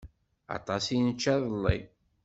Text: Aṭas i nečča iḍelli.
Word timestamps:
Aṭas 0.57 0.85
i 0.95 0.97
nečča 1.05 1.33
iḍelli. 1.37 1.77